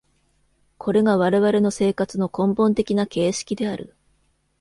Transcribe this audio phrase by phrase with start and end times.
[0.79, 3.95] これが我々の生活の根本的な形式である。